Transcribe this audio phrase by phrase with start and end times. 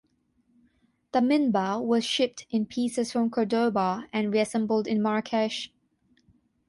[1.11, 5.71] The minbar was shipped in pieces from Cordoba and reassembled in Marrakesh.